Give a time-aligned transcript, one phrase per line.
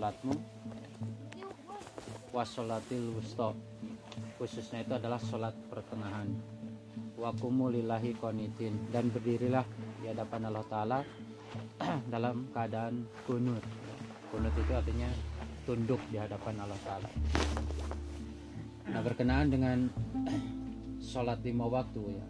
[0.00, 0.32] sholatmu
[2.32, 3.52] wasolatil wusto
[4.40, 6.24] khususnya itu adalah sholat pertengahan.
[7.20, 9.60] Wakumu lillahi konitin dan berdirilah
[10.00, 10.98] di hadapan Allah Ta'ala
[12.16, 13.60] dalam keadaan kunut.
[14.32, 15.12] Kunut itu artinya
[15.68, 17.08] tunduk di hadapan Allah Ta'ala.
[18.88, 19.84] Nah berkenaan dengan
[21.12, 22.26] sholat lima waktu ya.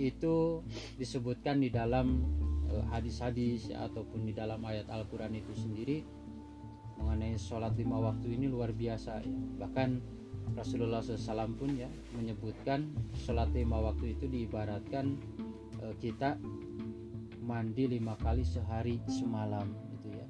[0.00, 0.64] Itu
[0.96, 2.24] disebutkan di dalam
[2.72, 6.16] eh, hadis-hadis ataupun di dalam ayat Al-Quran itu sendiri
[7.18, 9.98] mengenai sholat lima waktu ini luar biasa ya bahkan
[10.54, 15.18] Rasulullah SAW pun ya menyebutkan sholat lima waktu itu diibaratkan
[15.82, 16.38] e, kita
[17.42, 19.66] mandi lima kali sehari semalam
[19.98, 20.26] gitu ya.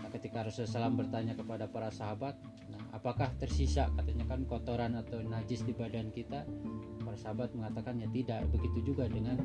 [0.00, 2.40] Nah, ketika Rasulullah SAW bertanya kepada para sahabat,
[2.72, 6.48] nah, apakah tersisa katanya kan kotoran atau najis di badan kita?
[7.04, 8.48] Para sahabat mengatakan ya tidak.
[8.50, 9.36] Begitu juga dengan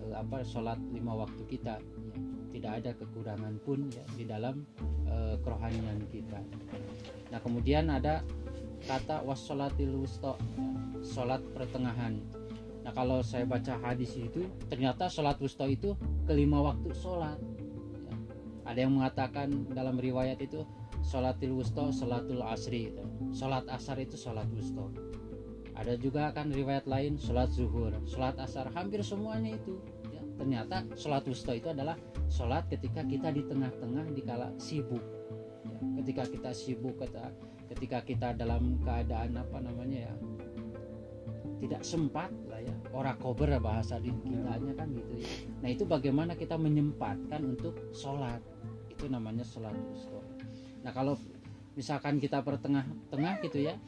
[0.00, 1.82] e, apa sholat lima waktu kita.
[1.82, 2.31] Ya.
[2.52, 4.68] Tidak ada kekurangan pun ya di dalam
[5.08, 6.40] e, kerohanian kita.
[7.32, 8.20] Nah kemudian ada
[8.86, 10.34] kata wassolatil wusta
[11.02, 12.18] sholat pertengahan
[12.82, 15.94] nah kalau saya baca hadis itu ternyata sholat wusta itu
[16.26, 17.38] kelima waktu sholat
[18.10, 18.14] ya.
[18.66, 20.66] ada yang mengatakan dalam riwayat itu
[21.06, 23.06] sholatil wusta sholatul asri gitu.
[23.30, 24.82] sholat asar itu sholat wusta
[25.78, 29.91] ada juga kan riwayat lain sholat zuhur sholat asar hampir semuanya itu ya.
[30.42, 31.94] Ternyata sholat wusta itu adalah
[32.26, 34.98] sholat ketika kita di tengah-tengah dikala sibuk.
[35.62, 35.78] Ya.
[36.02, 37.30] ketika kita sibuk kita
[37.70, 40.14] ketika kita dalam keadaan apa namanya ya
[41.62, 45.30] tidak sempat lah ya ora kober bahasa di kitanya kan gitu ya.
[45.62, 48.42] Nah itu bagaimana kita menyempatkan untuk sholat?
[48.90, 50.26] Itu namanya sholat wusta.
[50.82, 51.14] Nah kalau
[51.78, 53.78] misalkan kita pertengah-tengah gitu ya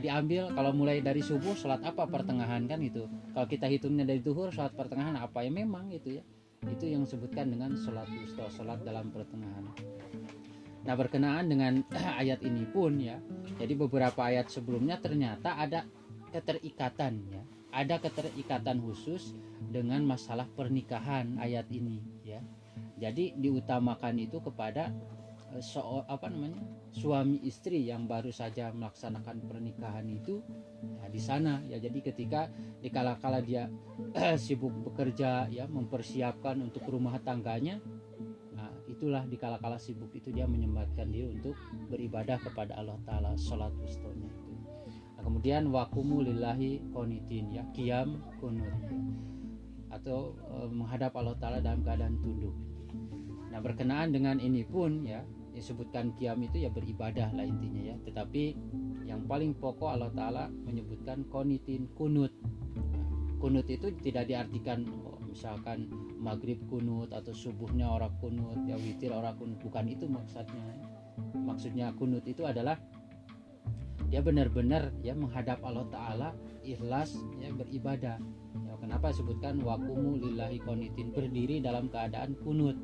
[0.00, 3.04] diambil kalau mulai dari subuh sholat apa pertengahan kan itu
[3.36, 5.44] kalau kita hitungnya dari duhur sholat pertengahan apa?
[5.44, 6.24] Ya memang itu ya.
[6.64, 9.68] Itu yang disebutkan dengan sholat wusta sholat dalam pertengahan.
[10.82, 11.82] Nah berkenaan dengan
[12.22, 13.18] ayat ini pun ya,
[13.58, 15.86] jadi beberapa ayat sebelumnya ternyata ada
[16.32, 19.34] keterikatan ya, ada keterikatan khusus
[19.70, 22.42] dengan masalah pernikahan ayat ini ya.
[22.98, 24.94] Jadi diutamakan itu kepada
[25.60, 26.62] so, apa namanya
[26.94, 30.40] suami istri yang baru saja melaksanakan pernikahan itu
[31.02, 31.76] ya, di sana ya.
[31.76, 32.48] Jadi ketika
[32.80, 33.68] dikala-kala dia
[34.44, 37.82] sibuk bekerja ya mempersiapkan untuk rumah tangganya
[39.02, 41.58] itulah di kala-kala sibuk itu dia menyempatkan diri untuk
[41.90, 44.54] beribadah kepada Allah Ta'ala sholat wustonya itu.
[45.18, 48.70] Nah, kemudian wakumu lillahi konitin ya kiam kunut
[49.90, 52.54] atau e, menghadap Allah Ta'ala dalam keadaan tunduk.
[53.50, 57.96] Nah berkenaan dengan ini pun ya disebutkan kiam itu ya beribadah lah intinya ya.
[58.08, 58.44] Tetapi
[59.04, 62.32] yang paling pokok Allah Ta'ala menyebutkan konitin kunut.
[63.36, 69.36] Kunut itu tidak diartikan oh, misalkan maghrib kunut atau subuhnya orang kunut ya witir orang
[69.36, 69.60] kunut.
[69.60, 70.64] Bukan itu maksudnya.
[71.36, 72.80] Maksudnya kunut itu adalah
[74.08, 76.28] dia benar-benar ya menghadap Allah Taala
[76.64, 78.16] ikhlas ya beribadah.
[78.68, 82.76] Ya kenapa sebutkan wakumu lillahi konitin berdiri dalam keadaan kunut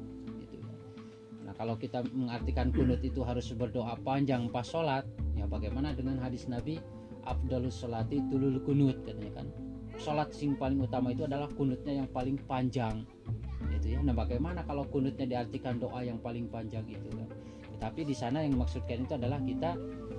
[1.48, 6.44] nah kalau kita mengartikan kunut itu harus berdoa panjang pas sholat ya bagaimana dengan hadis
[6.44, 6.76] Nabi
[7.28, 9.46] Abdulus Salati tulul kunut katanya kan.
[10.00, 13.04] Sholat sing paling utama itu adalah kunutnya yang paling panjang
[13.68, 14.00] itu ya.
[14.00, 17.28] Nah bagaimana kalau kunutnya diartikan doa yang paling panjang itu kan?
[17.78, 19.76] Tapi di sana yang maksudkan itu adalah kita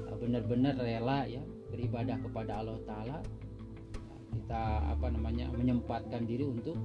[0.08, 1.42] uh, benar-benar rela ya
[1.74, 3.18] beribadah kepada Allah Taala.
[4.30, 4.62] Kita
[4.94, 6.78] apa namanya menyempatkan diri untuk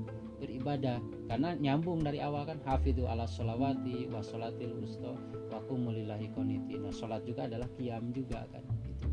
[0.44, 1.00] beribadah.
[1.26, 5.16] Karena nyambung dari awal kan hafidhu ala sholawati wa sholatil wusta
[5.48, 9.06] wa kumulillahi koniti nah sholat juga adalah kiam juga kan gitu.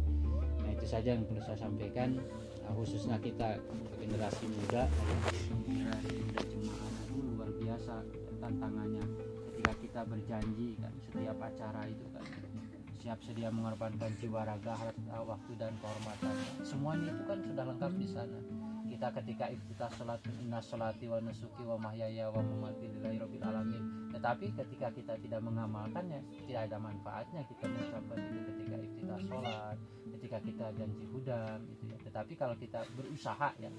[0.58, 2.20] nah itu saja yang perlu saya sampaikan.
[2.62, 3.58] Nah, khususnya kita
[3.98, 4.86] generasi muda
[5.66, 7.96] generasi muda jemaah itu luar biasa
[8.42, 9.06] tantangannya.
[9.52, 12.26] Ketika kita berjanji kan setiap acara itu kan
[13.02, 14.78] siap sedia mengorbankan jiwa raga
[15.26, 16.36] waktu dan kehormatan.
[16.62, 18.61] Semuanya itu kan sudah lengkap di sana
[19.02, 23.84] kita ketika iftitah sholat inna sholati wa nusuki wa mahyaya wa mamati lillahi rabbil alamin.
[24.14, 30.38] Tetapi ketika kita tidak mengamalkannya tidak ada manfaatnya kita mengucapkan itu ketika iftitah sholat ketika
[30.46, 31.98] kita janji hudam itu ya.
[31.98, 33.74] Tetapi kalau kita berusaha ya.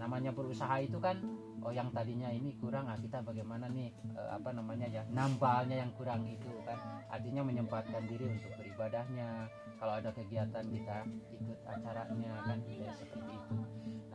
[0.00, 1.20] Namanya berusaha itu kan
[1.60, 5.92] oh yang tadinya ini kurang nah kita bagaimana nih eh, apa namanya ya nambalnya yang
[6.00, 6.80] kurang itu kan.
[7.12, 9.52] Artinya menyempatkan diri untuk beribadahnya.
[9.76, 12.56] Kalau ada kegiatan kita ikut acaranya kan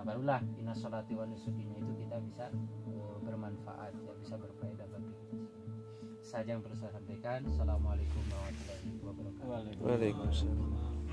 [0.01, 2.49] nah barulah inna sholati wa nusukinya itu kita bisa
[2.89, 5.13] uh, bermanfaat ya bisa berfaedah bagi
[6.25, 7.45] saja yang perlu saya sampaikan.
[7.45, 9.85] Assalamualaikum warahmatullahi wabarakatuh.
[9.85, 11.10] Waalaikumsalam